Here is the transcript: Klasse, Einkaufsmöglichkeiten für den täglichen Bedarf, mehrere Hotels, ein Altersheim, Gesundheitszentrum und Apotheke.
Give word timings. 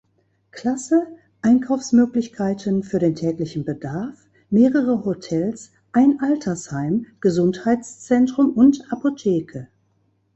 Klasse, 0.49 1.05
Einkaufsmöglichkeiten 1.43 2.81
für 2.81 2.97
den 2.97 3.13
täglichen 3.13 3.63
Bedarf, 3.65 4.17
mehrere 4.49 5.05
Hotels, 5.05 5.73
ein 5.91 6.19
Altersheim, 6.21 7.05
Gesundheitszentrum 7.19 8.53
und 8.53 8.91
Apotheke. 8.91 9.67